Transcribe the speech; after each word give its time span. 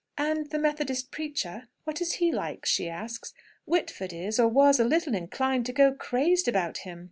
"And 0.17 0.49
the 0.49 0.57
Methodist 0.57 1.11
preacher 1.11 1.67
what 1.83 2.01
is 2.01 2.13
he 2.13 2.31
like?" 2.31 2.65
she 2.65 2.89
asks. 2.89 3.35
"Whitford 3.65 4.11
is, 4.11 4.39
or 4.39 4.47
was, 4.47 4.79
a 4.79 4.83
little 4.83 5.13
inclined 5.13 5.67
to 5.67 5.73
go 5.73 5.93
crazed 5.93 6.47
about 6.47 6.79
him. 6.79 6.99